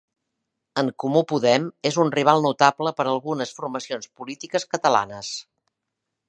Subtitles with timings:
[0.81, 5.31] En Comú Podem és un rival notable per a algunes formacions polítiques catalanes.